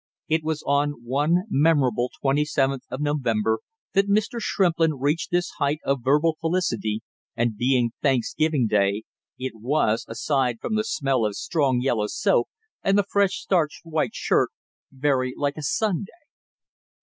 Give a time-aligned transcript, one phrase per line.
[0.27, 3.59] It was on one memorable twenty seventh of November
[3.93, 4.39] that Mr.
[4.41, 7.03] Shrimplin reached this height of verbal felicity,
[7.35, 9.03] and being Thanksgiving day,
[9.37, 12.49] it was, aside from the smell of strong yellow soap
[12.81, 14.49] and the fresh starched white shirt,
[14.91, 16.07] very like a Sunday.